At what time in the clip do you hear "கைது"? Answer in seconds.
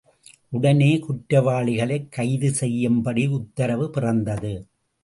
2.11-2.51